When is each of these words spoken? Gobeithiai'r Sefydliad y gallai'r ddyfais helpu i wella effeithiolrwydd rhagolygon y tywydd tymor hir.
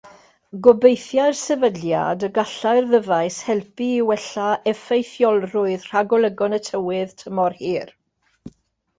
Gobeithiai'r 0.65 1.35
Sefydliad 1.39 2.23
y 2.27 2.29
gallai'r 2.37 2.87
ddyfais 2.93 3.37
helpu 3.49 3.89
i 3.97 3.99
wella 4.07 4.47
effeithiolrwydd 4.71 5.85
rhagolygon 5.91 6.57
y 6.59 6.61
tywydd 6.69 7.13
tymor 7.21 7.57
hir. 7.61 7.93